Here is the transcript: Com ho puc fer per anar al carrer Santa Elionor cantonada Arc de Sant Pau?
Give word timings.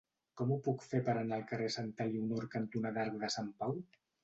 Com 0.39 0.53
ho 0.53 0.55
puc 0.67 0.85
fer 0.93 1.01
per 1.09 1.15
anar 1.19 1.37
al 1.41 1.45
carrer 1.51 1.67
Santa 1.77 2.09
Elionor 2.11 2.49
cantonada 2.57 3.03
Arc 3.07 3.23
de 3.27 3.33
Sant 3.39 3.55
Pau? 3.63 3.81